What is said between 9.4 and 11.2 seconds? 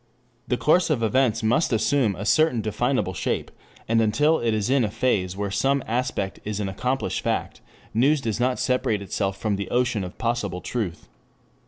the ocean of possible truth.